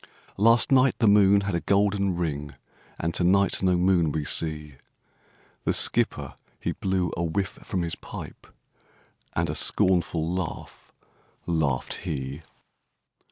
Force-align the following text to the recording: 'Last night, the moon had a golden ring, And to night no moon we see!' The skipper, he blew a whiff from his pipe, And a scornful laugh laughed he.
'Last 0.35 0.71
night, 0.71 0.97
the 0.97 1.07
moon 1.07 1.41
had 1.41 1.53
a 1.53 1.59
golden 1.59 2.15
ring, 2.15 2.55
And 2.99 3.13
to 3.13 3.23
night 3.23 3.61
no 3.61 3.77
moon 3.77 4.11
we 4.11 4.25
see!' 4.25 4.77
The 5.63 5.73
skipper, 5.73 6.33
he 6.59 6.71
blew 6.71 7.13
a 7.15 7.23
whiff 7.23 7.59
from 7.61 7.83
his 7.83 7.93
pipe, 7.93 8.47
And 9.33 9.47
a 9.47 9.53
scornful 9.53 10.27
laugh 10.27 10.91
laughed 11.45 11.93
he. 11.97 12.41